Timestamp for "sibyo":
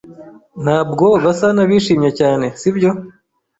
2.59-2.89